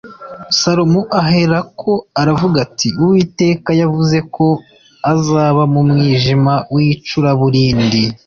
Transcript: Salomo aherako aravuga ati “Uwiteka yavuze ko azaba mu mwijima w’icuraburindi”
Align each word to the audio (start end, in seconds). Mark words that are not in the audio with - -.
Salomo 0.59 1.01
aherako 1.21 1.91
aravuga 2.21 2.57
ati 2.65 2.87
“Uwiteka 3.01 3.69
yavuze 3.81 4.17
ko 4.35 4.47
azaba 5.11 5.61
mu 5.73 5.81
mwijima 5.89 6.53
w’icuraburindi” 6.73 8.01